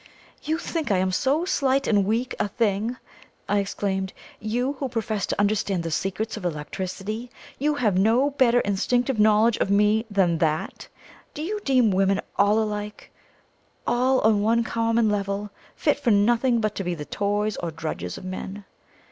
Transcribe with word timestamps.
"You 0.41 0.57
think 0.57 0.89
I 0.89 0.97
am 0.97 1.11
so 1.11 1.45
slight 1.45 1.85
and 1.85 2.05
weak 2.05 2.33
a 2.39 2.47
thing!" 2.47 2.97
I 3.47 3.59
exclaimed. 3.59 4.13
"YOU, 4.39 4.73
who 4.79 4.89
profess 4.89 5.27
to 5.27 5.39
understand 5.39 5.83
the 5.83 5.91
secrets 5.91 6.35
of 6.35 6.43
electricity 6.43 7.29
you 7.59 7.75
have 7.75 7.99
no 7.99 8.31
better 8.31 8.61
instinctive 8.61 9.19
knowledge 9.19 9.57
of 9.57 9.69
me 9.69 10.07
than 10.09 10.39
that! 10.39 10.87
Do 11.35 11.43
you 11.43 11.59
deem 11.63 11.91
women 11.91 12.19
all 12.35 12.57
alike 12.57 13.11
all 13.85 14.19
on 14.21 14.41
one 14.41 14.63
common 14.63 15.07
level, 15.07 15.51
fit 15.75 15.99
for 15.99 16.09
nothing 16.09 16.61
but 16.61 16.73
to 16.77 16.83
be 16.83 16.95
the 16.95 17.05
toys 17.05 17.55
or 17.57 17.69
drudges 17.69 18.17
of 18.17 18.25
men? 18.25 18.65